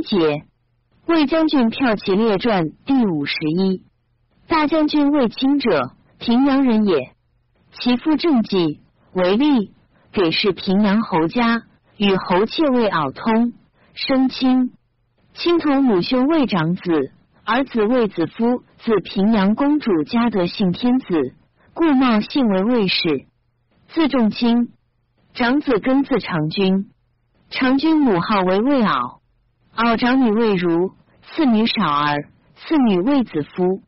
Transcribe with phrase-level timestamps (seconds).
[0.00, 0.44] 七节，
[1.06, 3.82] 魏将军票骑列传第五十一。
[4.46, 7.12] 大将军魏清者，平阳人也。
[7.72, 8.80] 其父郑纪
[9.12, 9.70] 为吏，
[10.12, 11.62] 给事平阳侯家，
[11.96, 13.52] 与侯妾魏敖通，
[13.94, 14.72] 生亲。
[15.34, 17.12] 亲同母兄魏长子，
[17.44, 21.34] 儿子魏子夫，自平阳公主家得姓天子，
[21.74, 23.26] 故冒姓为魏氏。
[23.88, 24.70] 字仲卿，
[25.34, 26.90] 长子根字长君。
[27.50, 29.19] 长君母号为魏敖，
[29.82, 30.90] 敖长女魏如，
[31.22, 33.80] 次女少儿，次女魏子夫。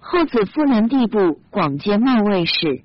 [0.00, 2.82] 后子夫南地部广接茂魏氏，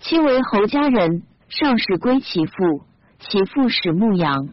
[0.00, 2.82] 亲为侯家人，少时归其父，
[3.20, 4.48] 其父始牧羊。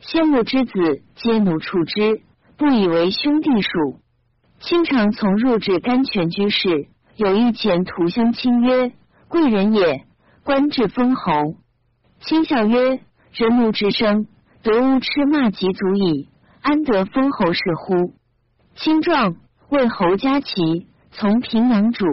[0.00, 0.72] 先母之子
[1.14, 2.22] 皆奴处之，
[2.56, 4.00] 不以为兄弟属。
[4.58, 8.90] 亲常从入至甘泉居士，有一前徒相亲曰
[9.28, 10.04] ：“贵人也，
[10.42, 11.54] 官至封侯。”
[12.26, 12.98] 亲笑曰
[13.32, 14.26] ：“人奴之生。”
[14.64, 16.28] 得无吃骂及足矣，
[16.62, 18.14] 安得封侯氏乎？
[18.76, 19.36] 亲壮
[19.68, 22.06] 为侯家齐，从平阳主。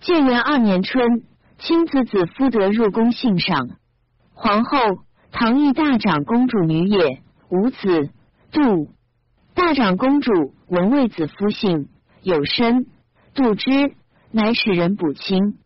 [0.00, 1.22] 建元二年春，
[1.58, 3.68] 亲子子夫得入宫幸赏。
[4.32, 4.78] 皇后
[5.30, 8.10] 唐毅大长公主女也，无子。
[8.50, 8.88] 杜
[9.54, 11.88] 大长公主闻魏子夫姓
[12.22, 12.86] 有身，
[13.34, 13.92] 杜之，
[14.30, 15.58] 乃使人补亲。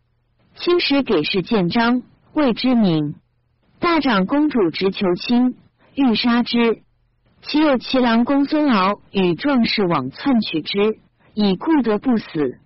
[0.55, 3.15] 亲时给事建章，谓之名。
[3.79, 5.55] 大长公主直求亲。
[5.93, 6.83] 欲杀之，
[7.43, 10.99] 其有其郎公孙敖与壮士往窜取之，
[11.33, 12.59] 以故得不死。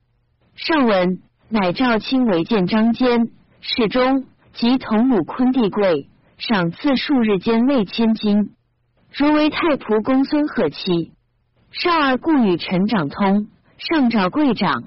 [0.55, 3.29] 上文乃赵卿为见张坚，
[3.61, 8.51] 侍中及同母昆弟贵，赏赐数日间内千金。
[9.11, 11.13] 如为太仆公孙贺妻，
[11.71, 14.83] 少儿故与陈长通，上召贵长。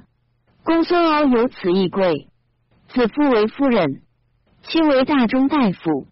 [0.64, 2.28] 公孙敖有此义贵，
[2.89, 4.03] 子夫为夫人，
[4.62, 6.06] 亲为大中大夫。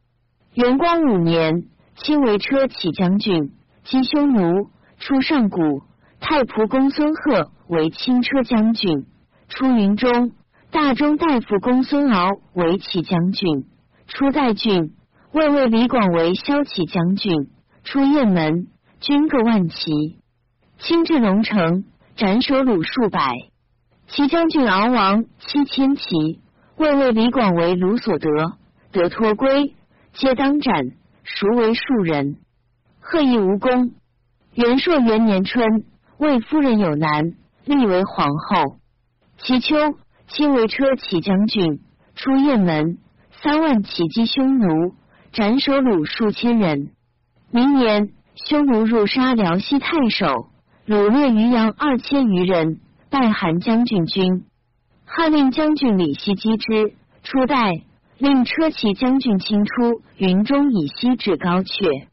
[0.55, 1.67] 元光五年。
[1.99, 3.53] 亲为车骑将军，
[3.87, 5.83] 其匈奴出上谷。
[6.19, 9.07] 太仆公孙贺为轻车将军，
[9.49, 10.33] 出云中。
[10.71, 13.65] 大中大夫公孙敖为骑将军，
[14.09, 14.93] 出代郡。
[15.33, 17.49] 魏魏李广为骁骑将军，
[17.85, 18.67] 出雁门。
[18.99, 20.19] 军各万骑。
[20.79, 21.85] 亲至龙城，
[22.17, 23.35] 斩首虏数百。
[24.09, 26.41] 骑将军敖王七千骑。
[26.77, 28.29] 魏魏李广为虏所得，
[28.91, 29.75] 得脱归，
[30.15, 30.93] 皆当斩。
[31.23, 32.39] 孰为庶人？
[33.09, 33.93] 贺亦无功。
[34.55, 35.85] 元朔元年春，
[36.19, 38.79] 魏夫人有难，立为皇后。
[39.39, 39.77] 其秋，
[40.27, 41.79] 亲为车骑将军，
[42.17, 42.99] 出雁门，
[43.43, 44.93] 三万骑击匈奴，
[45.33, 46.91] 斩首虏数千人。
[47.53, 50.49] 明年，匈奴入杀辽西太守，
[50.85, 54.45] 掳掠渔阳二千余人，败韩将军军。
[55.05, 57.83] 汉令将军李希击之，初代。
[58.19, 62.07] 令车骑将军清出云中以西至高阙，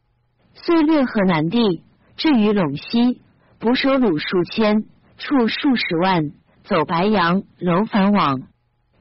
[0.64, 1.82] 遂略河南地，
[2.16, 3.20] 至于陇西，
[3.58, 4.84] 捕首虏数千，
[5.18, 6.30] 处数十万，
[6.64, 8.40] 走白杨、楼烦往。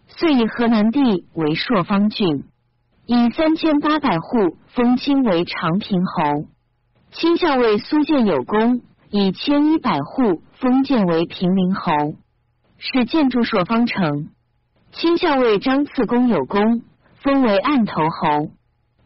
[0.07, 2.43] 遂以河南地为朔方郡，
[3.05, 6.49] 以三千八百户封亲为长平侯。
[7.11, 11.93] 亲校尉苏建有功，以千一百户封建为平陵侯，
[12.77, 14.27] 是建筑朔方城。
[14.91, 16.81] 亲校尉张次公有功。
[17.21, 18.51] 封为案头侯。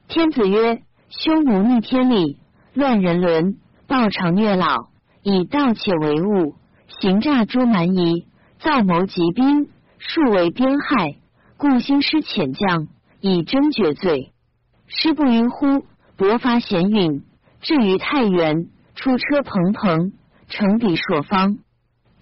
[0.08, 2.40] 天子曰：匈奴逆天理，
[2.78, 3.58] 乱人伦，
[3.88, 4.90] 暴长虐老，
[5.24, 6.54] 以盗窃为务，
[7.02, 8.28] 行诈诸蛮夷，
[8.60, 9.68] 造谋疾兵，
[9.98, 11.16] 数为边害，
[11.58, 12.88] 故兴师遣将，
[13.20, 14.32] 以征绝罪。
[14.86, 15.86] 师不云乎？
[16.18, 17.24] 伯发贤允，
[17.62, 20.14] 至于太原，出车蓬蓬，
[20.48, 21.58] 乘彼朔方。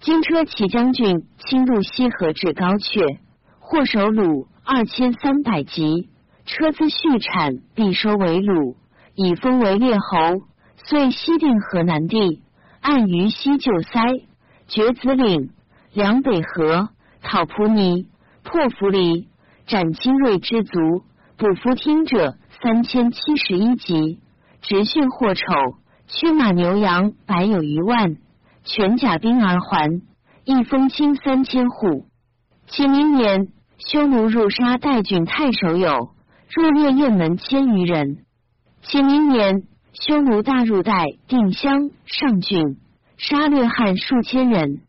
[0.00, 3.18] 金车骑将军侵入西河至高阙，
[3.58, 4.46] 获首虏。
[4.64, 6.08] 二千三百级，
[6.46, 8.74] 车资续产，必收为虏，
[9.16, 10.46] 以封为列侯。
[10.88, 12.42] 遂西定河南地，
[12.80, 13.98] 按于西旧塞、
[14.68, 15.50] 绝子岭、
[15.92, 16.90] 梁北河，
[17.22, 18.06] 讨蒲泥、
[18.44, 19.26] 破扶离，
[19.66, 21.02] 斩精锐之卒，
[21.38, 24.20] 捕俘听者三千七十一级，
[24.60, 25.42] 直训获丑，
[26.06, 28.16] 驱马牛羊百有余万，
[28.62, 30.02] 全甲兵而还，
[30.44, 32.06] 一封清三千户。
[32.68, 33.48] 其明年。
[33.78, 36.10] 匈奴入杀代郡太守有，
[36.48, 38.24] 入猎雁门千余人。
[38.88, 42.76] 其明年，匈奴大入代定襄上郡，
[43.18, 44.82] 杀掠汉数千人。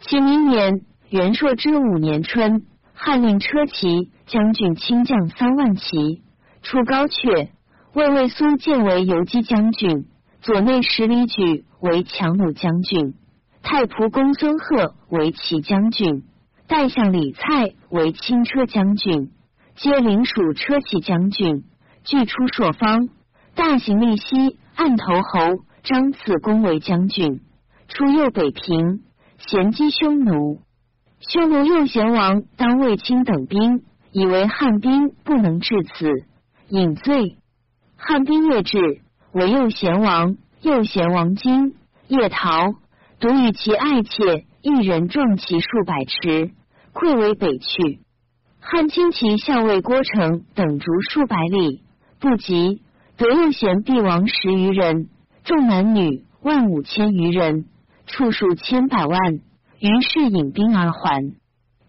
[0.00, 0.80] 其明年，
[1.10, 2.62] 元朔之五年春，
[2.94, 6.22] 汉令车骑将军轻将三万骑
[6.62, 7.50] 出高阙，
[7.92, 10.06] 魏魏苏建为游击将军，
[10.40, 13.12] 左内十里举为强弩将军，
[13.62, 16.22] 太仆公孙贺为骑将军。
[16.66, 19.32] 代相李蔡为轻车将军，
[19.76, 21.64] 皆领属车骑将军，
[22.04, 23.10] 俱出朔方。
[23.54, 27.40] 大行利息案头侯张次公为将军，
[27.88, 29.02] 出右北平，
[29.38, 30.60] 衔击匈奴。
[31.20, 36.10] 匈奴右贤王当卫青等兵，以为汉兵不能至此，
[36.68, 37.36] 引罪。
[37.96, 38.78] 汉兵越至，
[39.32, 41.74] 为右贤王，右贤王惊，
[42.08, 42.72] 夜逃，
[43.20, 46.50] 独与其爱妾一人撞其数百尺，
[46.92, 48.00] 溃为北去。
[48.60, 51.82] 汉轻骑校尉郭成等逐数百里，
[52.18, 52.82] 不及，
[53.16, 55.08] 得右贤必王十余人，
[55.44, 57.66] 众男女万五千余人，
[58.06, 59.18] 处数千百万。
[59.78, 61.34] 于是引兵而还。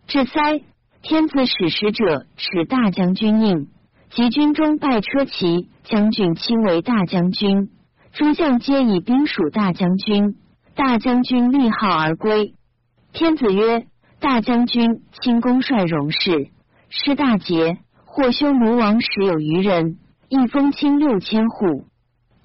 [0.07, 0.61] 至塞，
[1.01, 3.67] 天子使使者持大将军印，
[4.09, 7.69] 及军中拜车骑将军亲为大将军，
[8.11, 10.35] 诸将皆以兵属大将军。
[10.75, 12.53] 大将军立号而归。
[13.13, 13.85] 天子曰
[14.19, 16.49] ：“大将军亲公率戎士，
[16.89, 19.97] 失大捷，或匈奴王十有余人，
[20.29, 21.85] 一封亲六千户，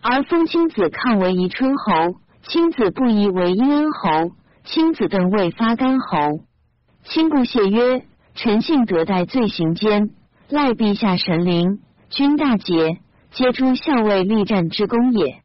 [0.01, 4.33] 而封亲子抗为宜春侯，亲子不宜为殷恩侯。”
[4.63, 6.45] 亲子邓未发干侯，
[7.05, 8.05] 亲故谢曰
[8.37, 10.11] ：“臣幸得代罪行间，
[10.51, 11.81] 赖陛下神灵，
[12.11, 12.99] 君大捷，
[13.33, 15.43] 皆诸校尉力战之功也。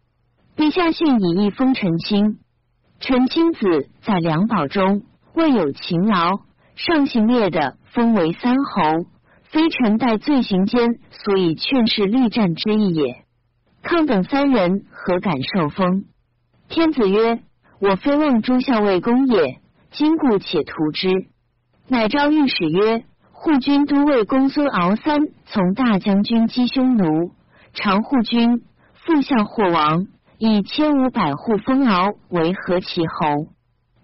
[0.57, 2.39] 陛下信以一封臣亲，
[2.99, 5.03] 臣亲子在两宝中
[5.33, 6.41] 未有勤劳，
[6.75, 9.05] 上行列的封为三侯，
[9.55, 13.23] 非臣代罪行间，所以劝示力战之意也。
[13.83, 16.03] 抗等三人何敢受封？
[16.67, 17.39] 天子曰。”
[17.79, 19.59] 我非望诸校尉公也，
[19.91, 21.09] 今故且图之。
[21.89, 27.31] 乃诏御史曰：护军都尉公孙敖三从大将军击匈奴，
[27.73, 28.63] 常护军
[28.93, 33.47] 副校霍王以千五百户封敖为何其侯。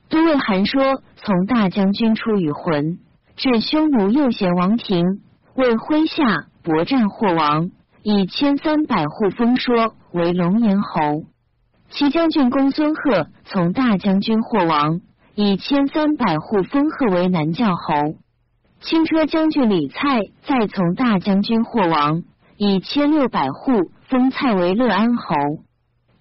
[0.09, 2.99] 都尉韩说从大将军出与浑，
[3.37, 5.21] 至匈奴右贤王庭，
[5.55, 7.71] 为麾下搏战获王，
[8.03, 11.23] 以千三百户封说为龙颜侯。
[11.89, 15.01] 齐将军公孙贺从大将军霍王，
[15.35, 18.15] 以千三百户封贺为南教侯。
[18.79, 22.23] 轻车将军李蔡再从大将军霍王，
[22.55, 25.35] 以千六百户封蔡为乐安侯。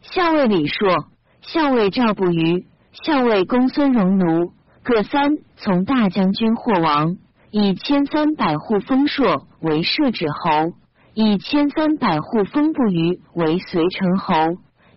[0.03, 1.07] 校尉李硕、
[1.41, 4.53] 校尉赵不虞、校尉公孙荣奴
[4.83, 7.17] 各三从大将军霍王，
[7.51, 10.73] 以千三百户封硕为摄止侯，
[11.15, 14.35] 以千三百户封不虞为随城侯。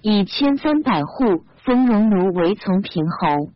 [0.06, 3.54] 以千三百户封荣奴为从平侯，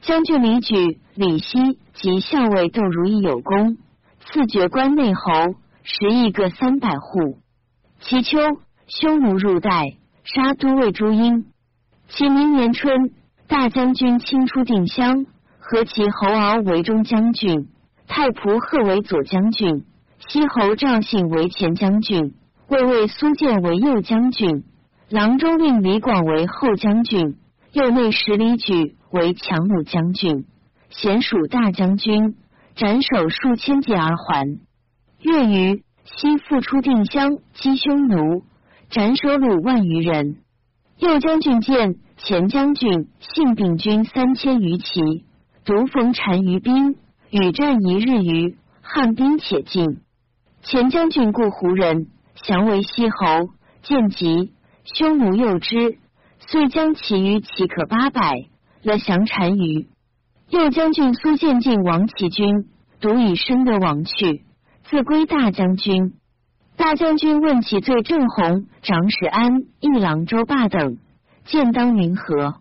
[0.00, 3.76] 将军李举、李希及校尉窦如意有功，
[4.24, 7.36] 赐爵关内侯，十亿各三百户。
[8.00, 8.38] 其秋，
[8.86, 11.44] 匈奴入代，杀都尉朱英。
[12.08, 13.10] 其明年春，
[13.46, 15.26] 大将军亲出定襄，
[15.58, 17.68] 和其侯敖为中将军，
[18.14, 19.86] 太仆贺为左将军，
[20.18, 22.34] 西侯赵信为前将军，
[22.68, 24.64] 魏魏苏建为右将军。
[25.08, 27.38] 郎中令李广为后将军，
[27.72, 30.44] 右内史李举为强弩将军，
[30.90, 32.34] 贤属大将军，
[32.74, 34.46] 斩首数千骑而还。
[35.22, 38.42] 月余，西复出定襄击匈奴，
[38.90, 40.36] 斩首虏万余人。
[40.98, 45.24] 右将军见前将军信病军三千余骑，
[45.64, 46.96] 独逢单于兵，
[47.32, 50.02] 与战一日余，汉兵且进。
[50.62, 52.08] 前将军故胡人，
[52.42, 53.48] 降为西侯，
[53.82, 54.52] 见急。
[54.84, 55.96] 匈奴诱之，
[56.40, 58.34] 遂将其余岂可八百，
[58.82, 59.88] 了降单于。
[60.50, 62.68] 右将军苏建进王其军，
[63.00, 64.42] 独以身得亡去，
[64.84, 66.12] 自归大将军。
[66.76, 70.98] 大将军问其罪，正弘、长史安、一郎周霸等，
[71.46, 72.56] 见当云何？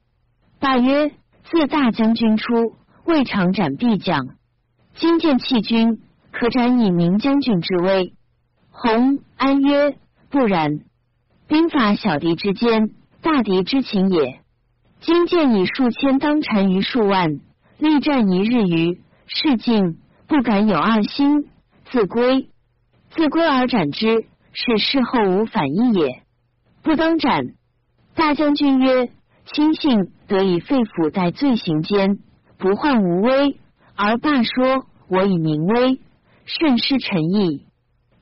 [0.61, 1.11] 霸曰：
[1.43, 4.27] 自大将军出，未尝斩必将，
[4.95, 8.13] 今见弃军，可斩以明将军之威。
[8.69, 9.97] 弘、安曰：
[10.29, 10.79] 不然。
[11.47, 14.41] 兵法小敌之间，大敌之情也。
[15.01, 17.39] 今见以数千当单于数万，
[17.79, 21.49] 力战一日余，事尽不敢有二心，
[21.85, 22.49] 自归。
[23.09, 26.21] 自归而斩之，是事后无反意也。
[26.83, 27.47] 不当斩。
[28.13, 29.09] 大将军曰：
[29.45, 32.19] 亲信得以废府待罪行间，
[32.57, 33.57] 不患无威，
[33.95, 35.99] 而罢说我以名威，
[36.45, 37.65] 甚失臣意。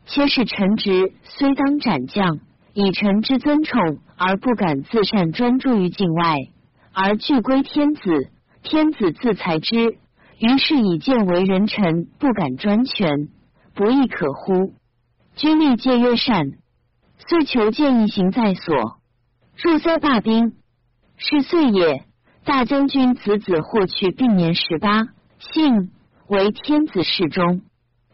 [0.06, 2.40] 且使臣职，虽当斩将。
[2.74, 6.38] 以臣之尊宠而不敢自善专注于境外，
[6.94, 8.30] 而拒归天子，
[8.64, 9.98] 天子自裁之。
[10.38, 13.28] 于是以见为人臣，不敢专权，
[13.74, 14.74] 不亦可乎？
[15.36, 16.52] 君力戒曰善，
[17.18, 19.00] 遂求见一行在所，
[19.62, 20.54] 入塞罢兵。
[21.18, 22.06] 是岁也，
[22.46, 25.08] 大将军子子获去，并年十八，
[25.39, 25.89] 幸
[26.27, 27.62] 为天子侍中，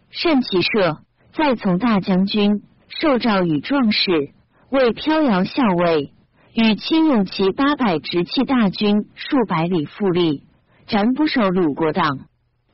[0.10, 1.00] 甚其社，
[1.34, 4.32] 再从大将军，受诏与壮士。
[4.70, 6.12] 为飘摇校尉，
[6.54, 10.44] 与亲用其八百直弃大军数百里复立，
[10.88, 12.28] 斩不守鲁国党。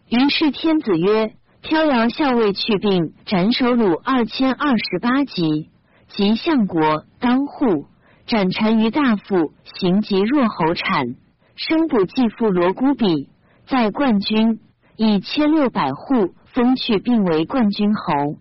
[0.10, 5.70] 于是天子曰：“飘摇校尉去病，斩首鲁二千二十八级，
[6.08, 7.86] 及相国当户
[8.26, 11.16] 斩单于大夫，行及若侯产，
[11.56, 13.30] 生补继父罗孤比，
[13.72, 14.60] 在冠军
[14.98, 18.36] 以千六百户封去，并为冠军侯。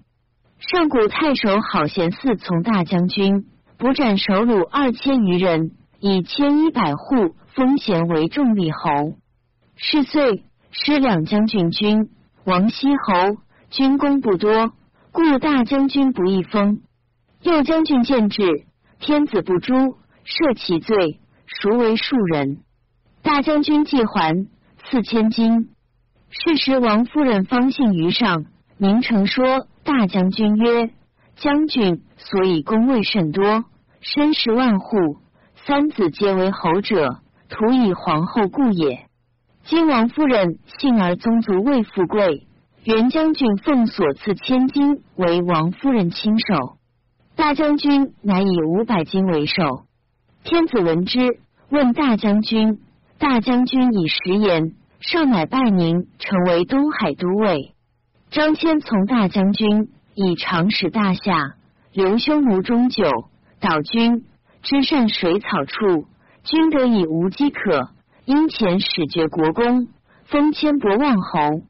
[0.59, 3.45] 上古太守好贤嗣从大将军，
[3.79, 5.71] 补斩首鲁二千余人，
[6.01, 9.13] 以千一百户封贤为重利侯。
[9.77, 12.11] 是岁，失两将军军，
[12.43, 13.37] 王西侯
[13.71, 14.73] 军功不多，
[15.13, 16.81] 故大将军不易封。
[17.43, 18.65] 右将军见至，
[18.99, 19.95] 天子不诛，
[20.25, 22.59] 赦其罪，赎为庶人。
[23.23, 24.49] 大将军既还，
[24.85, 25.71] 赐千金。
[26.31, 28.45] 是时王夫人方信于上，
[28.79, 30.91] 明成说大将军曰
[31.37, 33.65] ：“将军所以功位甚多，
[34.01, 35.19] 身十万户，
[35.67, 37.19] 三子皆为侯者，
[37.49, 39.07] 徒以皇后故也。
[39.65, 42.47] 今王夫人幸而宗族未富贵，
[42.85, 46.77] 元将军奉所赐千金为王夫人亲手。”
[47.37, 49.85] 大将军乃以五百金为寿。
[50.45, 52.81] 天子闻之，问大将军。
[53.21, 57.75] 大将军以食言，上乃拜宁，成为东海都尉。
[58.31, 61.57] 张骞从大将军，以长使大夏，
[61.93, 63.05] 留匈奴中久，
[63.61, 64.25] 导军
[64.63, 66.07] 知善水草处，
[66.45, 67.91] 君得以无饥渴。
[68.25, 69.89] 因遣使绝国公，
[70.25, 71.61] 封千伯望侯。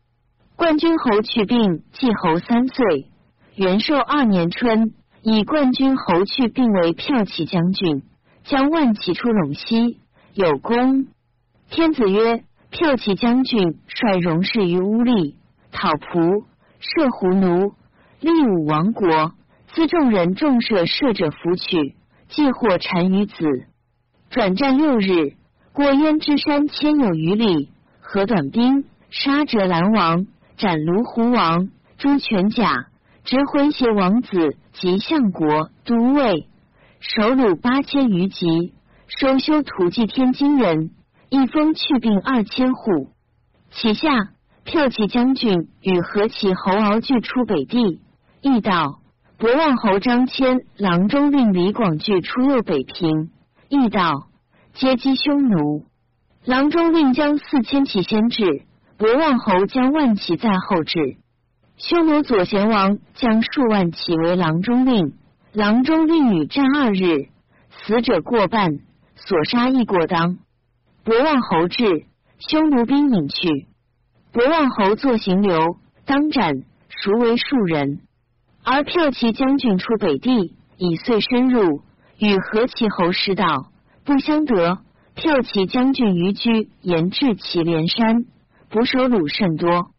[0.55, 3.09] 冠军侯去病，季侯三岁，
[3.57, 4.95] 元寿二年春。
[5.23, 8.05] 以冠军侯去，病为骠骑将军，
[8.45, 9.99] 将万骑出陇西，
[10.33, 11.09] 有功。
[11.71, 15.37] 天子曰：“骠骑将军率戎士于乌利，
[15.71, 16.45] 讨蒲，
[16.81, 17.75] 射胡奴，
[18.19, 19.33] 立武王国，
[19.73, 21.95] 辎众人众射射者俘取，
[22.29, 23.35] 既获单于子。
[24.31, 25.35] 转战六日，
[25.73, 32.87] 过燕之山千有余里，合短兵，杀折兰王，斩卢胡王，诛全甲。”
[33.23, 36.49] 执浑邪王子及相国都尉，
[36.99, 38.73] 首虏八千余级，
[39.07, 40.91] 收修图记天津人，
[41.31, 43.09] 一封去病二千户。
[43.71, 44.31] 其下
[44.67, 48.01] 骠骑将军与何其侯敖俱出北地，
[48.43, 49.01] 亦道
[49.39, 53.31] 博望侯张骞、郎中令李广俱出右北平，
[53.69, 54.27] 亦道
[54.75, 55.87] 皆击匈奴。
[56.45, 58.65] 郎中令将四千骑先至，
[58.99, 61.17] 博望侯将万骑在后至。
[61.77, 65.15] 匈奴左贤王将数万骑为郎中令，
[65.53, 67.29] 郎中令与战二日，
[67.71, 68.81] 死者过半，
[69.15, 70.39] 所杀亦过当。
[71.11, 72.05] 博望侯至，
[72.39, 73.67] 匈奴兵引去，
[74.31, 75.59] 博望侯作行流，
[76.07, 78.03] 当斩，孰为庶人。
[78.63, 81.83] 而骠骑将军出北地，以遂深入，
[82.17, 83.73] 与何其侯失道，
[84.05, 84.79] 不相得。
[85.17, 88.25] 骠骑将军于居言至祁连山，
[88.69, 89.91] 捕首虏甚多。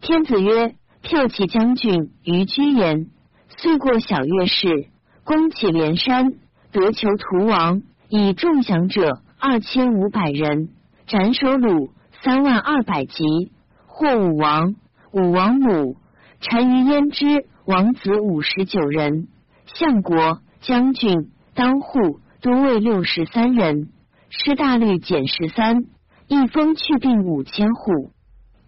[0.00, 0.76] 天子曰。
[1.02, 3.08] 骠骑将军于居延，
[3.56, 4.86] 遂过小月氏，
[5.24, 6.34] 攻祁连山，
[6.70, 10.68] 得求屠王，以众降者二千五百人，
[11.08, 11.90] 斩首虏
[12.22, 13.50] 三万二百级，
[13.88, 14.76] 获武王、
[15.10, 15.96] 武王母、
[16.38, 19.26] 单于焉之王子五十九人，
[19.66, 23.88] 相国、将军、当户、都尉六十三人，
[24.30, 25.86] 师大律减十三，
[26.28, 28.12] 一封去病五千户。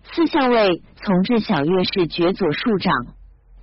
[0.03, 2.93] 四校尉从至小月氏爵左庶长，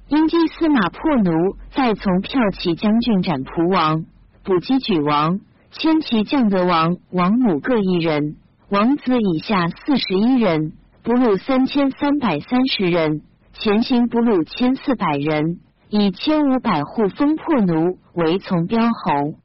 [0.08, 4.06] 因击司马破奴，再从骠骑将军斩蒲王，
[4.46, 5.42] 补击举王，
[5.72, 8.36] 千骑将得王，王母各一人，
[8.70, 10.74] 王子以下四十一人，
[11.04, 13.22] 俘虏三千三百三十人，
[13.54, 15.60] 前行俘虏千四百人，
[15.90, 19.36] 以千五百户封破奴为从标侯。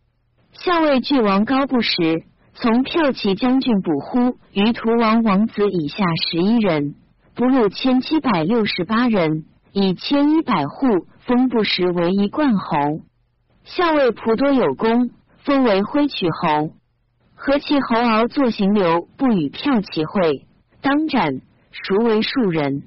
[0.52, 2.25] 校尉巨王高不时。
[2.59, 6.95] 从骠骑将军捕呼于屠王王子以下十一人，
[7.35, 10.87] 俘虏千七百六十八人，以千一百户
[11.26, 13.02] 封不时为一冠侯。
[13.64, 15.11] 校尉仆多有功，
[15.47, 16.73] 封为挥曲侯。
[17.37, 20.45] 何其侯敖作行流，不与骠骑会，
[20.81, 22.83] 当斩，孰为庶人？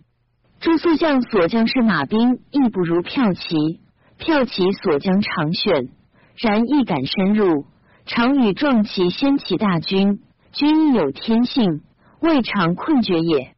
[0.59, 3.79] 诸宿将所将士马兵亦不如骠骑，
[4.19, 5.87] 骠骑所将常选，
[6.35, 7.65] 然亦敢深入。
[8.05, 10.19] 常与壮骑先骑大军，
[10.51, 11.81] 军亦有天性，
[12.19, 13.53] 未尝困绝也。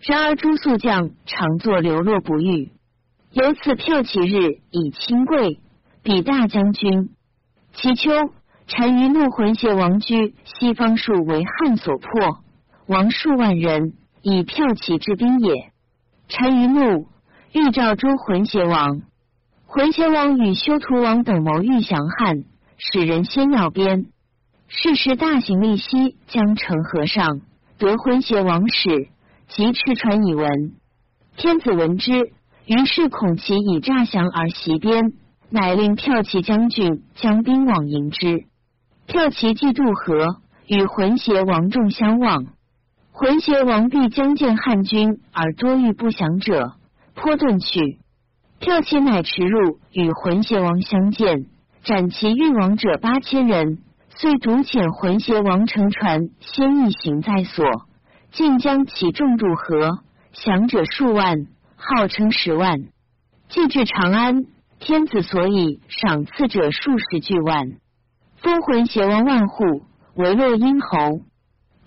[0.00, 2.72] 然而诸宿将常作流落不遇，
[3.30, 5.60] 由此骠骑日以轻贵，
[6.02, 7.10] 比大将军。
[7.74, 8.10] 其秋，
[8.72, 12.38] 单于怒浑邪王居西方数为汉所破，
[12.86, 15.72] 亡数万人，以骠骑之兵也。
[16.28, 17.08] 单于怒，
[17.52, 19.02] 欲召诸浑邪王，
[19.66, 22.44] 浑邪王与修图王等谋欲降汉。
[22.78, 24.06] 使人先要边，
[24.68, 27.40] 是时大行利西将城河上，
[27.76, 29.08] 得浑邪王使，
[29.48, 30.48] 即赤传以闻。
[31.36, 32.30] 天子闻之，
[32.66, 35.12] 于是恐其以诈降而袭边，
[35.50, 38.46] 乃令骠骑将军将兵往迎之。
[39.10, 40.36] 跳骑既渡河，
[40.68, 42.46] 与浑邪王众相望。
[43.10, 46.74] 浑邪王必将见汉军，而多遇不降者，
[47.16, 47.98] 颇遁去。
[48.60, 51.46] 跳骑乃驰入，与浑邪王相见，
[51.82, 53.78] 斩其运王者八千人，
[54.10, 57.66] 遂独遣浑邪王乘船先一行在所，
[58.30, 62.78] 尽将其众渡河，降者数万，号称十万。
[63.48, 64.44] 既至长安，
[64.78, 67.72] 天子所以赏赐者数十巨万，
[68.42, 69.64] 封浑邪王万户
[70.14, 71.20] 为洛阴侯，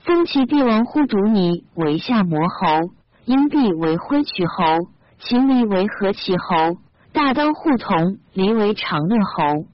[0.03, 2.91] 封其帝王忽独尼为下魔侯，
[3.25, 4.63] 阴弼为挥渠侯。
[5.19, 6.75] 秦离为何其侯，
[7.13, 9.67] 大刀护同离为长乐侯。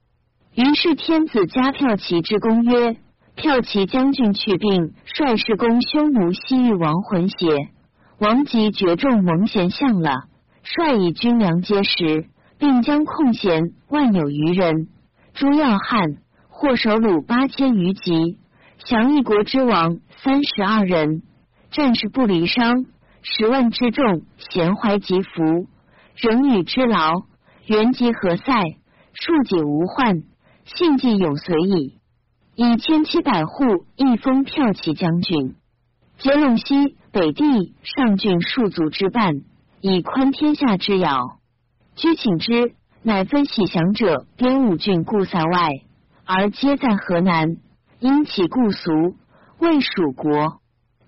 [0.53, 2.97] 于是天子加骠骑之公曰
[3.35, 7.69] ：“骠骑将军去病，率士攻匈奴西域亡魂邪。
[8.19, 10.25] 王即绝众蒙贤相了，
[10.61, 12.27] 率以军粮皆食，
[12.59, 14.87] 并将控弦万有余人，
[15.33, 16.17] 诸要汉
[16.59, 18.37] 获首虏八千余级，
[18.83, 21.21] 降一国之王三十二人，
[21.71, 22.85] 战士不离伤。”
[23.23, 25.67] 十万之众，咸怀疾服，
[26.15, 27.23] 人与之劳，
[27.65, 28.53] 元吉何塞，
[29.13, 30.23] 庶己无患，
[30.65, 31.99] 信既永随矣。
[32.55, 35.55] 以千七百户，一封骠骑将军，
[36.17, 39.43] 结陇西北地上郡数族之半，
[39.79, 41.39] 以宽天下之遥。
[41.95, 45.71] 居请之，乃分喜降者，编五郡故塞外，
[46.31, 47.57] 而皆在河南。
[47.99, 49.15] 因其故俗，
[49.57, 50.61] 为蜀国。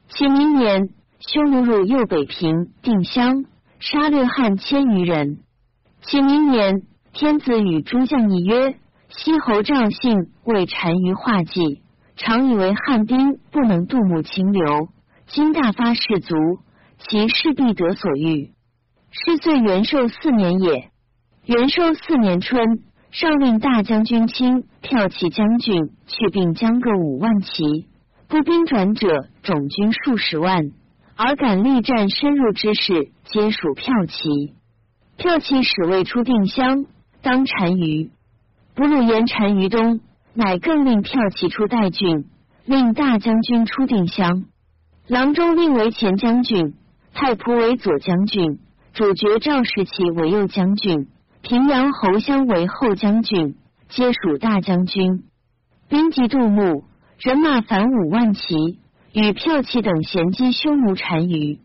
[0.10, 0.90] 其明年。
[1.20, 3.46] 匈奴入右北平定襄，
[3.80, 5.38] 杀掠汉千余人。
[6.02, 6.82] 其明年，
[7.14, 8.74] 天子与诸将议曰
[9.10, 11.84] ：“西侯赵信为单于画计，
[12.16, 14.90] 常以为汉兵不能渡木秦流。
[15.28, 16.36] 今大发士卒，
[16.98, 18.54] 其势必得所欲。
[19.12, 20.90] 是岁元寿四年也。
[21.46, 22.80] 元寿四年春，
[23.12, 27.88] 上令大将军卿骠骑将军去并将各五万骑，
[28.28, 30.72] 步兵转者总军数十万。”
[31.24, 34.56] 而敢力战深入之士，皆属骠骑。
[35.20, 36.86] 骠骑使未出定襄，
[37.22, 38.10] 当单于。
[38.74, 40.00] 不入言单于东，
[40.34, 42.26] 乃更令骠骑出代郡，
[42.66, 44.46] 令大将军出定襄。
[45.08, 46.74] 郎中令为前将军，
[47.14, 48.58] 太仆为左将军，
[48.94, 51.08] 主角赵士奇为右将军，
[51.44, 53.58] 平阳侯相为后将军，
[53.92, 55.24] 皆属大将军。
[55.88, 56.86] 兵及杜牧，
[57.20, 58.80] 人马凡五万骑。
[59.14, 61.60] 与骠骑等衔击匈奴单于，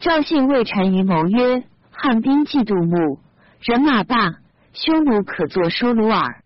[0.00, 3.18] 赵信为单于谋曰：“汉兵既渡牧，
[3.60, 4.36] 人马罢，
[4.72, 6.42] 匈奴可作收虏耳。”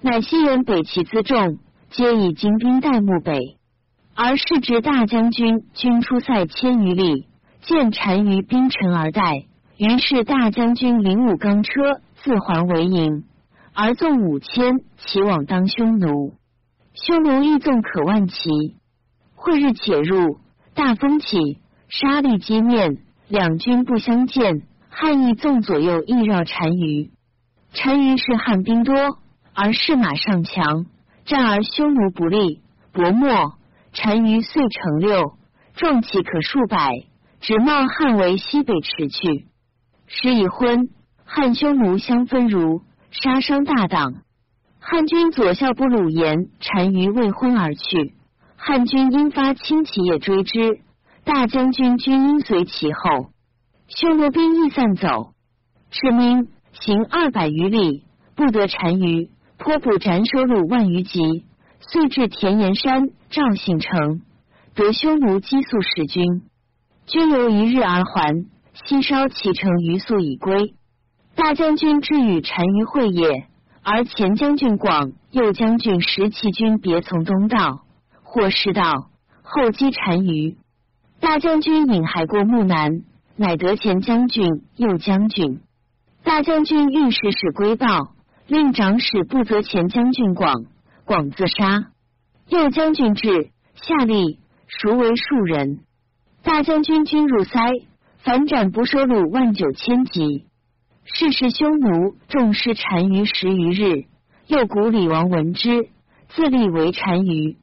[0.00, 1.58] 乃西人北齐辎重，
[1.90, 3.58] 皆以精兵待牧北。
[4.14, 7.26] 而是之大将军军出塞千余里，
[7.60, 9.44] 见单于兵陈而待，
[9.76, 13.24] 于是大将军领五钢车自还为营，
[13.74, 16.34] 而纵五千其往当匈奴。
[16.94, 18.34] 匈奴亦纵可万骑。
[19.34, 20.38] 会日且入，
[20.74, 21.58] 大风起，
[21.88, 24.62] 沙砾击面，两军不相见。
[24.88, 27.10] 汉义纵左右亦绕单于，
[27.74, 28.94] 单于是汉兵多，
[29.54, 30.84] 而士马尚强，
[31.24, 32.60] 战而匈奴不利，
[32.92, 33.26] 薄没。
[33.94, 35.38] 单于遂成六，
[35.74, 37.06] 壮骑可数百，
[37.40, 39.46] 直冒汉为西北驰去。
[40.06, 40.90] 时已昏，
[41.24, 44.14] 汉匈奴相分如，杀伤大党。
[44.80, 48.14] 汉军左校部鲁延单于未婚而去。
[48.56, 50.80] 汉军因发轻骑也追之，
[51.24, 53.30] 大将军军因随其后，
[53.86, 55.34] 匈奴兵亦散走。
[55.90, 61.44] 是明行二百余里，不得单于，颇捕斩首虏万余级，
[61.80, 64.22] 遂至田岩山赵信城，
[64.74, 66.42] 得匈奴激素使军。
[67.06, 68.46] 军留一日而还，
[68.86, 70.74] 西烧其城余粟已归。
[71.34, 73.46] 大将军至与单于会也，
[73.82, 77.84] 而前将军广、右将军石其军别从东道。
[78.22, 79.10] 或失道，
[79.42, 80.56] 后击单于。
[81.20, 83.02] 大将军引还过木南，
[83.36, 85.60] 乃得前将军、右将军。
[86.22, 88.14] 大将军御史使归报，
[88.46, 90.64] 令长史不责前将军广，
[91.04, 91.90] 广自杀。
[92.48, 95.80] 右将军至，下吏孰为庶人。
[96.42, 97.60] 大将军军入塞，
[98.18, 100.46] 反斩不收录万九千级。
[101.04, 104.04] 世事匈奴重失单于十余日，
[104.46, 105.88] 右谷李王闻之，
[106.28, 107.58] 自立为单于。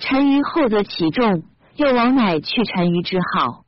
[0.00, 1.44] 单于厚得其众，
[1.76, 3.64] 又王乃去单于之号。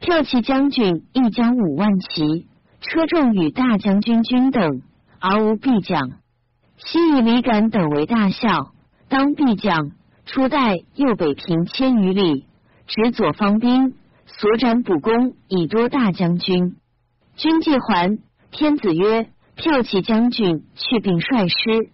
[0.00, 2.46] 骠骑将军亦将五万骑，
[2.80, 4.82] 车重与大将军军等，
[5.18, 6.10] 而无必将。
[6.76, 8.72] 昔以李敢等为大校，
[9.08, 9.90] 当必将，
[10.24, 12.46] 初代右北平千余里，
[12.86, 13.94] 执左方兵，
[14.26, 16.76] 所斩捕功以多大将军。
[17.36, 18.18] 军既还，
[18.52, 21.90] 天子曰：“骠骑将军去并率师，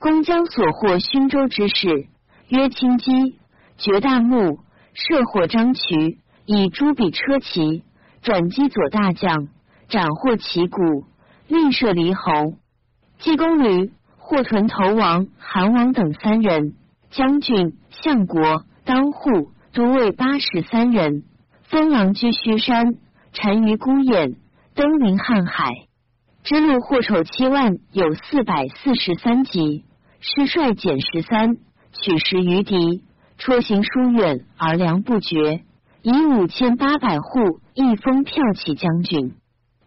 [0.00, 2.08] 攻将所获勋州之事，
[2.48, 3.38] 曰轻击，
[3.78, 4.58] 绝大木，
[4.92, 7.84] 射获张渠，以诸比车骑，
[8.22, 9.46] 转击左大将，
[9.88, 11.04] 斩获旗鼓，
[11.46, 12.54] 另射离侯。
[13.20, 16.74] 济公吕、霍屯头王韩王等三人，
[17.12, 21.22] 将军、相国、当户、都尉八十三人，
[21.62, 22.96] 封狼居胥山，
[23.32, 24.34] 单于孤雁。”
[24.72, 25.74] 登临瀚海，
[26.42, 29.84] 之路祸丑七万，有四百四十三级，
[30.20, 31.56] 师率减十三，
[31.92, 33.04] 取十余敌，
[33.36, 35.62] 戳行疏远而粮不绝，
[36.02, 39.34] 以五千八百户一封票骑将军。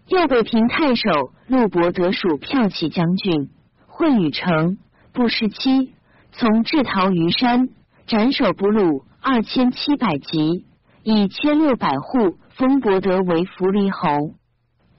[0.08, 3.50] 右北平太守陆伯得属票骑将军，
[3.88, 4.78] 会与城
[5.12, 5.94] 不失期，
[6.34, 7.70] 从至陶于山，
[8.06, 10.66] 斩首俘虏二千七百级，
[11.02, 14.36] 以千六百户封伯德为扶离侯。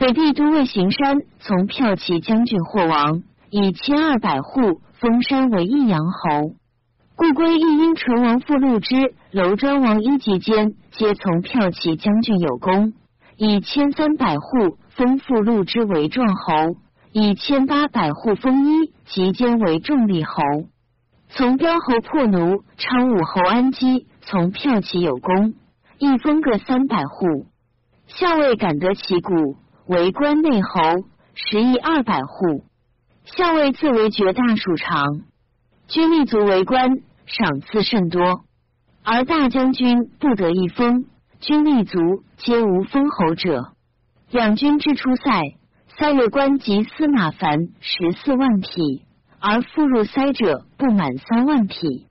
[0.05, 6.53] 北地都尉行山从骠骑将军霍王，以千二百户封山为益阳侯。
[7.17, 12.93] 故归义因淳王父陆之、楼庄王一级间，皆从骠骑将军有功，
[13.39, 16.77] 以千三百户封父陆之为壮侯，
[17.11, 20.43] 以千八百户封一级间为重力侯。
[21.31, 25.55] 从标侯破奴、昌武侯安基从骠骑有功，
[25.97, 27.47] 一封各三百户。
[28.07, 29.57] 校尉感得其鼓。
[29.87, 30.81] 为关内侯，
[31.35, 32.65] 十亿二百户。
[33.25, 35.23] 校尉自为绝大属长，
[35.89, 38.45] 军力足为官，赏赐甚多。
[39.03, 41.05] 而大将军不得一封，
[41.41, 41.99] 军力足
[42.39, 43.73] 皆无封侯者。
[44.31, 45.43] 两军之出塞，
[45.99, 49.03] 塞月官及司马凡十四万匹，
[49.39, 52.07] 而复入塞者不满三万匹，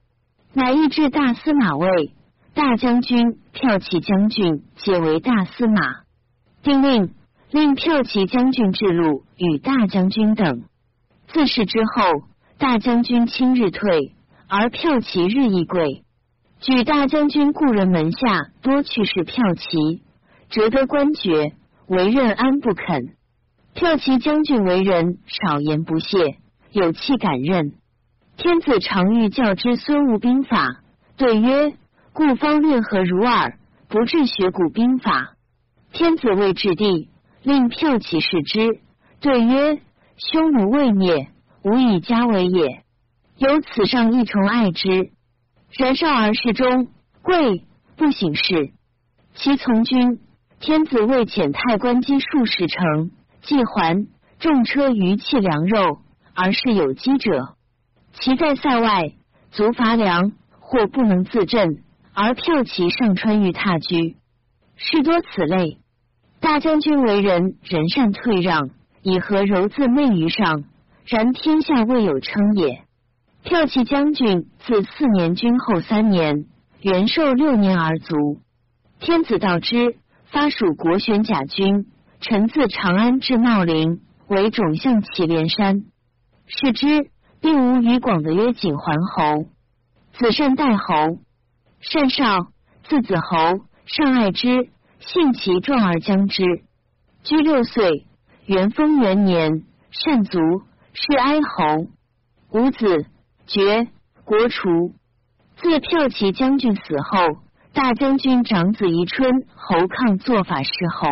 [0.54, 2.14] 乃易至大司马位，
[2.54, 6.04] 大将军、骠骑将军皆为大司马。
[6.62, 7.16] 定令。
[7.54, 10.64] 令骠骑将军制路与大将军等。
[11.28, 12.24] 自是之后，
[12.58, 14.16] 大将军轻日退，
[14.48, 16.04] 而骠骑日益贵。
[16.62, 20.02] 举大将军故人门下多去世骠骑，
[20.50, 21.54] 折得官爵，
[21.86, 23.14] 为任安不肯。
[23.76, 26.38] 骠骑将军为人少言不懈，
[26.72, 27.74] 有气敢任。
[28.36, 30.82] 天子常欲教之孙吴兵法，
[31.18, 31.76] 对曰
[32.14, 33.60] ：“故方略何如耳？
[33.90, 35.36] 不治学古兵法。”
[35.94, 37.10] 天子谓质地。
[37.44, 38.80] 令骠骑视之，
[39.20, 39.82] 对曰
[40.16, 41.28] ：“匈奴未灭，
[41.62, 42.84] 吾以家为也。
[43.38, 45.12] 有此上一重爱之。
[45.78, 46.88] 然少而事中，
[47.22, 47.66] 贵
[47.98, 48.72] 不省事。
[49.36, 50.20] 其从军，
[50.62, 54.08] 天子为遣太官积数十城，既还，
[54.40, 56.00] 重车余弃粮肉，
[56.34, 57.56] 而是有饥者。
[58.14, 59.12] 其在塞外，
[59.52, 64.16] 足乏粮，或不能自振，而骠骑上川欲踏居，
[64.78, 65.80] 事多此类。”
[66.44, 68.70] 大将军为人仁善退让，
[69.02, 70.66] 以和柔自媚于上，
[71.06, 72.84] 然天下未有称也。
[73.46, 76.44] 骠骑将军自四年君后三年，
[76.82, 78.42] 元寿六年而卒。
[79.00, 81.86] 天子道之，发属国选甲军，
[82.20, 85.86] 臣自长安至茂陵，为种相祁连山。
[86.46, 89.46] 是之，并无与广的曰景桓侯，
[90.12, 91.20] 子善代侯，
[91.80, 92.48] 善少，
[92.84, 94.73] 字子侯，上爱之。
[95.06, 96.44] 性其壮而将之，
[97.24, 98.08] 居六岁，
[98.46, 100.40] 元丰元年，善卒，
[100.94, 101.88] 是哀侯。
[102.52, 103.06] 五子，
[103.46, 103.90] 爵，
[104.24, 104.94] 国除。
[105.58, 107.42] 自骠骑将军死后，
[107.74, 111.10] 大将军长子宜春侯抗做法师侯。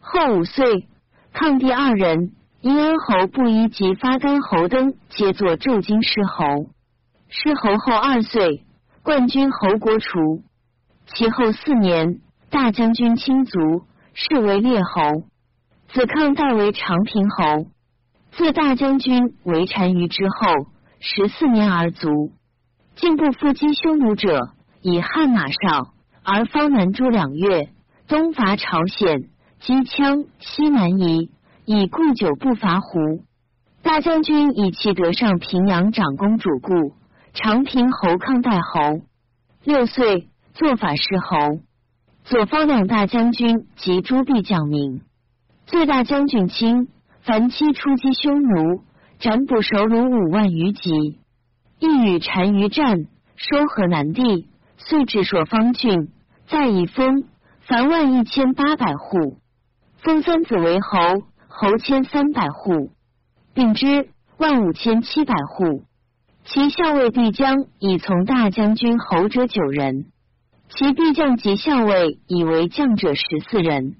[0.00, 0.88] 后五岁，
[1.34, 6.70] 抗第二人殷安侯布衣及发干侯登皆作昼京师侯。
[7.28, 8.64] 师侯后二岁，
[9.02, 10.42] 冠军侯国除。
[11.06, 12.20] 其后四年。
[12.52, 15.22] 大将军亲族，是为列侯。
[15.88, 17.64] 子抗代为长平侯。
[18.32, 20.66] 自大将军为单于之后，
[21.00, 22.30] 十四年而卒。
[22.94, 24.50] 进步复击匈奴者，
[24.82, 27.70] 以汉马少，而方南诸两月，
[28.06, 31.30] 东伐朝鲜，击羌，西南夷，
[31.64, 33.24] 以故久不伐胡。
[33.82, 36.92] 大将军以其得上平阳长公主故，
[37.32, 39.00] 长平侯抗代侯。
[39.64, 41.62] 六岁，做法师侯。
[42.24, 45.02] 左方两大将军及诸弼将名，
[45.66, 46.88] 最大将军卿，
[47.22, 48.82] 凡期出击匈奴，
[49.18, 51.18] 斩捕首虏五万余级，
[51.80, 53.06] 亦与单于战，
[53.36, 56.10] 收河南地，遂至朔方郡，
[56.46, 57.24] 再以封，
[57.60, 59.38] 凡万一千八百户，
[59.98, 60.98] 封三子为侯，
[61.48, 62.92] 侯千三百户，
[63.52, 64.08] 并之
[64.38, 65.82] 万五千七百户。
[66.44, 70.06] 其校尉必将以从大将军侯者九人，
[70.76, 73.96] 其必将及校尉以为将者十四人。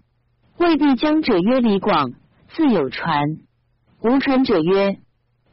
[0.58, 2.12] 魏必将者曰李广，
[2.54, 3.38] 自有传。
[4.00, 4.98] 无传者曰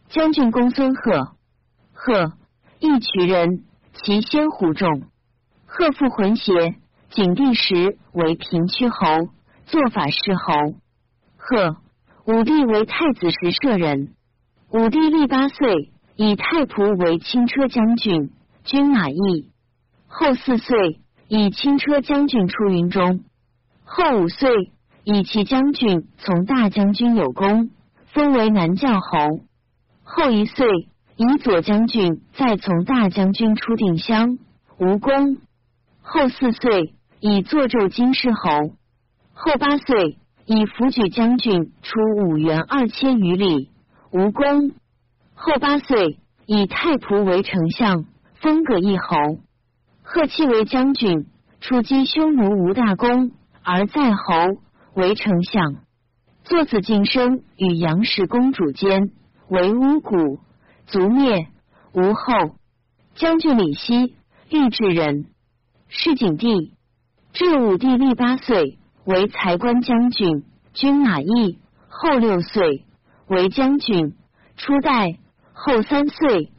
[0.10, 1.36] 将军公孙贺。
[1.94, 2.34] 贺，
[2.80, 5.04] 一曲人，其先胡众。
[5.66, 6.76] 贺父浑邪，
[7.10, 9.30] 景帝时为平曲侯，
[9.66, 10.76] 做法师侯。
[11.38, 11.78] 贺，
[12.26, 14.14] 武帝为太子时舍人。
[14.72, 15.92] 武帝历八岁。
[16.22, 18.32] 以太仆为轻车将军，
[18.66, 19.54] 军马邑。
[20.06, 23.24] 后四岁，以轻车将军出云中。
[23.86, 24.50] 后五岁，
[25.04, 27.70] 以骑将军从大将军有功，
[28.08, 29.39] 封为南教侯。
[30.04, 30.68] 后一岁，
[31.18, 34.39] 以左将军再从大将军出定襄，
[34.80, 35.38] 无功。
[36.02, 38.74] 后四岁，以坐州金士侯。
[39.34, 43.70] 后八岁，以辅举将军出五原二千余里，
[44.12, 44.72] 无功。
[45.36, 48.06] 后八岁，以太仆为丞相，
[48.42, 49.38] 封葛一侯。
[50.12, 51.28] 贺期为将军，
[51.62, 53.30] 出击匈奴无大功，
[53.62, 54.17] 而在侯
[54.95, 55.76] 为丞相。
[56.43, 59.12] 作子晋生与杨氏公主间，
[59.50, 60.39] 为巫蛊，
[60.88, 61.50] 族灭，
[61.93, 62.56] 无后。
[63.13, 64.15] 将军李希，
[64.50, 65.28] 豫志人，
[65.89, 66.74] 是景帝。
[67.32, 70.43] 至武帝历八岁，为才官将军，
[70.74, 71.60] 军马邑。
[71.88, 72.84] 后六岁，
[73.28, 74.15] 为将军，
[74.58, 75.19] 初代。
[75.54, 76.52] 后三岁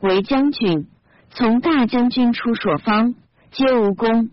[0.00, 0.88] 为将军，
[1.36, 3.14] 从大将军出所方，
[3.50, 4.30] 皆无功。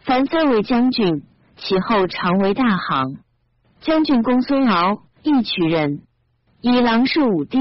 [0.00, 1.22] 凡三位将军，
[1.56, 3.18] 其后常为大行。
[3.80, 6.00] 将军公孙敖，义渠人，
[6.60, 7.60] 以郎是武帝。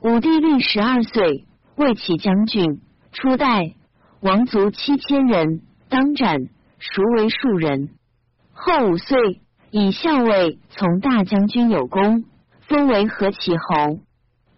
[0.00, 2.80] 武帝历十二岁，为其将军，
[3.10, 3.74] 初代
[4.20, 6.38] 王族七千人，当斩，
[6.78, 7.88] 孰为庶人。
[8.52, 9.40] 后五岁，
[9.72, 12.24] 以校尉从大将军有功，
[12.60, 13.98] 封为何其侯。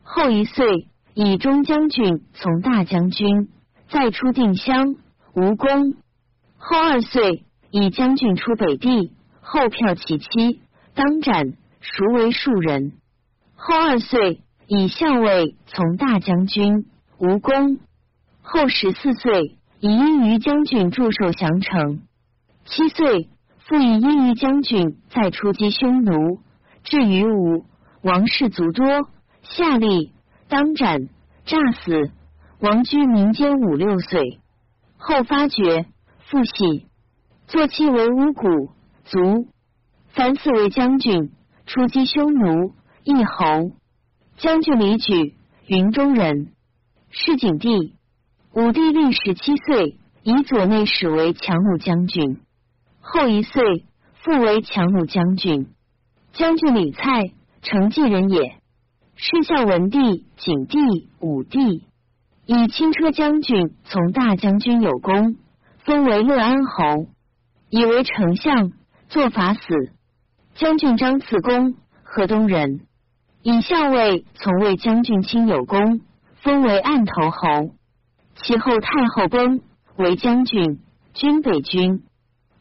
[0.03, 0.90] 后一岁，
[1.23, 3.51] 以中将军从大将军，
[3.91, 4.97] 再出定襄，
[5.35, 5.93] 无功。
[6.57, 10.63] 后二岁，以将军出北地，后票其妻，
[10.95, 11.53] 当斩，
[11.83, 12.93] 孰为庶人。
[13.55, 16.87] 后二岁，以校尉从大将军，
[17.19, 17.77] 无功。
[18.41, 22.01] 后十四岁，以殷于将军驻守降城。
[22.65, 23.29] 七岁，
[23.59, 26.41] 复以殷于将军再出击匈奴，
[26.83, 27.67] 至于吴，
[28.01, 29.11] 王氏族多。
[29.43, 30.13] 下吏
[30.51, 31.09] 当斩
[31.45, 32.11] 诈死，
[32.59, 34.41] 王居民间五六岁
[34.99, 35.87] 后发觉
[36.29, 36.89] 父喜，
[37.47, 38.73] 坐妻为巫蛊
[39.05, 39.47] 卒。
[40.09, 41.31] 凡四为将军，
[41.67, 43.71] 出击匈奴，一侯。
[44.39, 45.37] 将军李举，
[45.69, 46.51] 云中人，
[47.11, 47.95] 是景帝。
[48.53, 52.41] 武帝历十七岁，以左内史为强弩将军。
[53.01, 55.69] 后一岁，复为强弩将军。
[56.33, 57.31] 将军李蔡，
[57.63, 58.60] 成纪人也。
[59.23, 60.79] 是孝文帝、景帝、
[61.21, 61.85] 武帝，
[62.47, 65.37] 以轻车将军从大将军有功，
[65.85, 67.07] 封为乐安侯，
[67.69, 68.73] 以为丞相，
[69.11, 69.61] 做法死。
[70.55, 72.81] 将军张次公，河东人，
[73.43, 76.01] 以校尉从魏将军亲有功，
[76.37, 77.75] 封为案头侯。
[78.37, 79.61] 其后太后崩，
[79.97, 80.81] 为将军，
[81.13, 82.03] 军北军。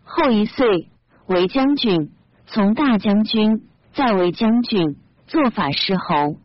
[0.04, 0.90] 后一岁，
[1.26, 2.12] 为将军，
[2.48, 3.62] 从大将军，
[3.94, 6.36] 再为将军，做法师侯。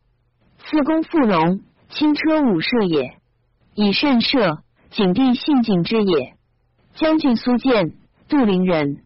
[0.71, 3.19] 四公富龙，轻车武射也，
[3.75, 4.59] 以善射。
[4.91, 6.35] 景帝信景之也。
[6.95, 7.95] 将军苏建，
[8.29, 8.99] 杜陵人，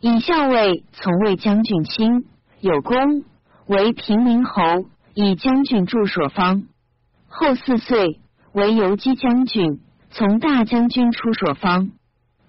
[0.00, 2.24] 以校尉从卫将军亲，
[2.60, 3.24] 有功，
[3.66, 4.62] 为平陵侯，
[5.12, 6.62] 以将军驻所方。
[7.26, 8.20] 后四岁，
[8.52, 11.90] 为游击将军，从大将军出所方。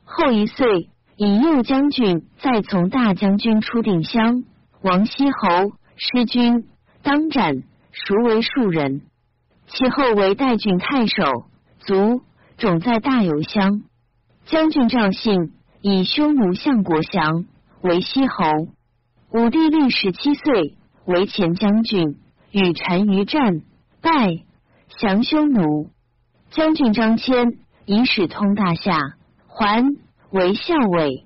[0.03, 4.43] 后一岁，以右将军再从大将军出定襄。
[4.83, 6.67] 王羲侯失军，
[7.01, 7.63] 当斩。
[7.95, 9.03] 孰为庶人？
[9.67, 11.45] 其后为代郡太守，
[11.79, 12.23] 卒，
[12.57, 13.83] 种在大游乡。
[14.45, 17.45] 将军赵信以匈奴相国降，
[17.81, 18.43] 为西侯。
[19.31, 22.17] 武帝历十七岁，为前将军，
[22.51, 23.61] 与单于战，
[24.01, 24.11] 败，
[24.99, 25.89] 降匈奴。
[26.51, 27.55] 将军张骞
[27.85, 28.99] 以使通大夏，
[29.47, 29.83] 还
[30.31, 31.25] 为校尉，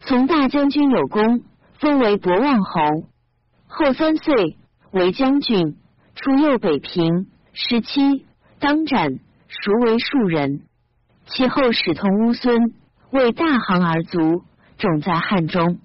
[0.00, 1.42] 从大将军有功，
[1.78, 2.80] 封为博望侯。
[3.66, 4.58] 后三岁，
[4.92, 5.78] 为将军。
[6.14, 8.26] 出右北平，十七，
[8.58, 10.62] 当斩，孰为庶人？
[11.26, 12.74] 其后使通乌孙，
[13.10, 14.42] 为大行而卒，
[14.76, 15.78] 种在汉中。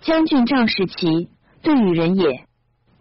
[0.00, 1.28] 将军赵士奇，
[1.62, 2.44] 对与人也。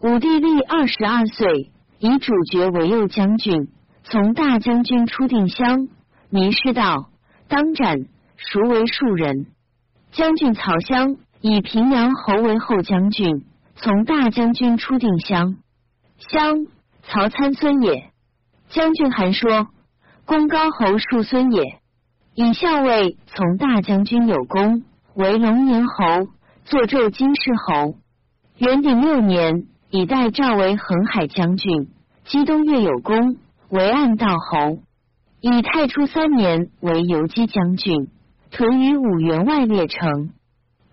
[0.02, 3.70] 武帝历二十二岁，以主角为右将军，
[4.04, 5.88] 从大将军出定襄，
[6.30, 7.10] 迷失道，
[7.48, 7.98] 当斩，
[8.38, 9.48] 孰为庶人？
[10.12, 13.44] 将军曹襄以平阳侯为后将军，
[13.76, 15.58] 从大将军出定襄。
[16.20, 16.68] 襄，
[17.04, 18.12] 曹参孙也。
[18.70, 19.68] 将军还说
[20.26, 21.80] ：“公高侯庶孙也。”
[22.36, 24.84] 以校尉从大将军有功，
[25.16, 26.28] 为龙年侯，
[26.66, 27.96] 坐胄金氏侯。
[28.58, 31.90] 元鼎六年，以代赵为恒海将军，
[32.26, 33.38] 击东越有功，
[33.70, 34.80] 为暗道侯。
[35.42, 38.10] 以太初三年，为游击将军，
[38.52, 40.32] 屯于五员外列城。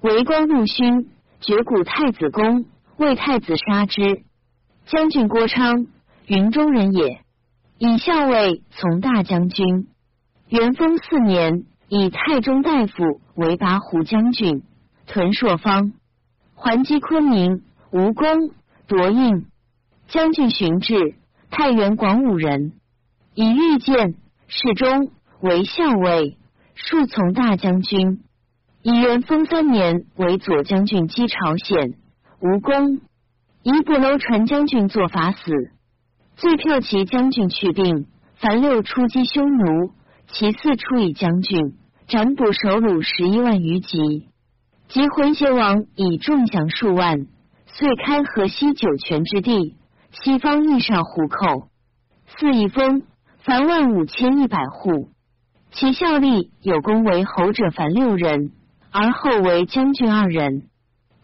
[0.00, 1.10] 为光禄勋，
[1.40, 2.64] 绝古太子宫，
[2.96, 4.22] 为太子杀之。
[4.87, 5.88] 将军郭昌，
[6.27, 7.20] 云中人也。
[7.77, 9.88] 以校尉从大将军。
[10.49, 14.62] 元丰四年，以太中大夫为拔胡将军，
[15.09, 15.92] 屯朔方，
[16.55, 18.53] 还击昆明，无功，
[18.87, 19.46] 夺印。
[20.07, 21.16] 将军寻至，
[21.51, 22.72] 太原广武人，
[23.35, 24.14] 以御见
[24.46, 26.38] 侍中为校尉，
[26.77, 28.20] 数从大将军。
[28.83, 31.94] 以元丰三年为左将军，击朝鲜，
[32.40, 33.01] 无功。
[33.68, 35.50] 一不楼传将军做法死，
[36.37, 39.90] 最票骑将军去病，凡六出击匈奴。
[40.29, 41.74] 其四出以将军，
[42.07, 44.29] 斩捕首虏十一万余级，
[44.87, 47.26] 及浑邪王以众降数万，
[47.66, 49.74] 遂开河西九泉之地，
[50.12, 51.68] 西方邑上胡寇，
[52.38, 53.02] 四以封，
[53.38, 55.09] 凡万五千一百户。
[55.72, 58.52] 其效力有功为侯者凡六人，
[58.92, 60.68] 而后为将军二人。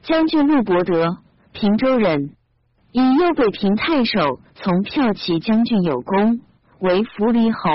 [0.03, 1.19] 将军陆伯德，
[1.53, 2.35] 平州人，
[2.93, 6.41] 以右北平太守从骠骑将军有功，
[6.81, 7.71] 为扶离侯。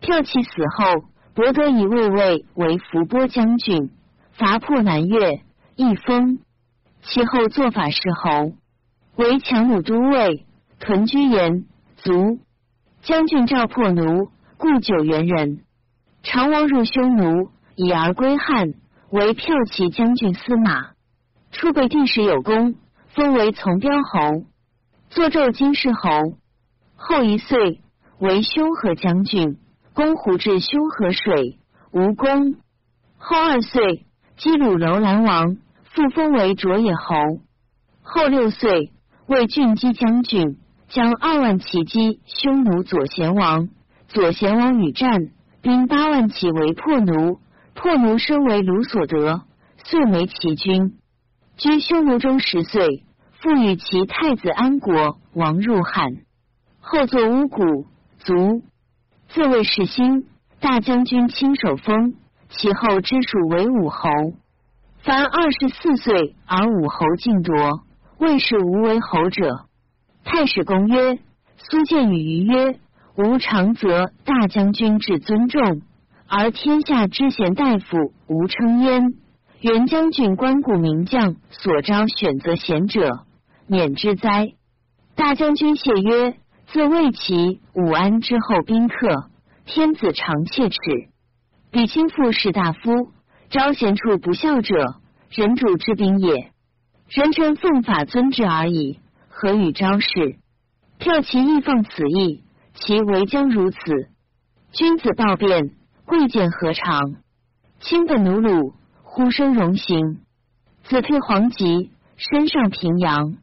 [0.00, 1.04] 骠骑死后，
[1.34, 3.90] 伯得以位位为伏波将军，
[4.32, 5.42] 伐破南越，
[5.76, 6.38] 一封。
[7.02, 8.52] 其后做法是侯，
[9.16, 10.46] 为强弩都尉，
[10.80, 11.64] 屯居延
[11.96, 12.40] 卒。
[13.02, 15.60] 将军赵破奴，故九原人。
[16.22, 18.74] 常王入匈奴，以而归汉，
[19.10, 20.88] 为骠骑将军司马。
[21.52, 22.74] 出北地时有功，
[23.16, 24.44] 封为从标侯，
[25.08, 26.10] 坐胄金氏侯。
[26.96, 27.80] 后一岁，
[28.18, 29.56] 为修和将军。
[29.94, 31.58] 公胡至修河水，
[31.92, 32.56] 无功。
[33.16, 34.04] 后二岁，
[34.36, 37.14] 击鲁楼兰王，复封为卓野侯。
[38.02, 38.92] 后六岁，
[39.26, 43.70] 为郡击将军，将二万骑击匈奴左贤王。
[44.08, 45.30] 左贤王与战，
[45.62, 47.40] 兵八万骑为破奴。
[47.72, 49.40] 破奴身为卢所得，
[49.84, 50.98] 遂为齐军。
[51.56, 53.05] 居匈奴中十岁，
[53.40, 56.10] 复与其太子安国王入汉。
[56.80, 57.86] 后作巫蛊，
[58.18, 58.62] 卒。
[59.28, 60.24] 自谓世兴，
[60.60, 62.14] 大将军亲手封，
[62.48, 64.08] 其后之属为武侯。
[64.98, 67.82] 凡二十四岁而武侯尽夺，
[68.18, 69.66] 魏氏无为侯者。
[70.24, 71.18] 太史公曰：
[71.58, 72.78] 苏建与余曰：
[73.16, 75.82] 吾常则大将军至尊重，
[76.28, 79.14] 而天下之贤大夫无称焉。
[79.60, 83.24] 元将军关谷名将所招选择贤者，
[83.66, 84.52] 免之哉？
[85.14, 86.36] 大将军谢曰。
[86.68, 89.30] 自魏齐武安之后，宾客
[89.66, 90.76] 天子常切齿，
[91.70, 93.12] 比亲父士大夫
[93.50, 94.96] 招贤处不孝者，
[95.30, 96.50] 人主之兵也。
[97.08, 100.08] 人臣奉法尊之而已，何与招事？
[100.98, 102.42] 票其意放此意，
[102.74, 103.78] 其为将如此。
[104.72, 105.70] 君子暴变，
[106.04, 106.98] 贵贱何常？
[107.78, 108.74] 亲本奴虏，
[109.16, 110.18] 孤身荣行。
[110.84, 113.38] 子退黄籍，身上平阳。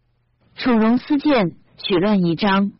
[0.56, 2.74] 楚荣思见，许乱宜章。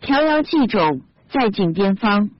[0.00, 1.00] 飘摇寄种，
[1.32, 2.30] 在井边方。